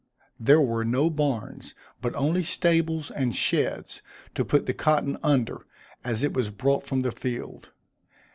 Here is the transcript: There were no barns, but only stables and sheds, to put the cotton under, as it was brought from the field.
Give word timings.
There 0.39 0.59
were 0.59 0.83
no 0.83 1.11
barns, 1.11 1.75
but 2.01 2.15
only 2.15 2.41
stables 2.41 3.11
and 3.11 3.35
sheds, 3.35 4.01
to 4.33 4.43
put 4.43 4.65
the 4.65 4.73
cotton 4.73 5.19
under, 5.21 5.67
as 6.03 6.23
it 6.23 6.33
was 6.33 6.49
brought 6.49 6.83
from 6.83 7.01
the 7.01 7.11
field. 7.11 7.69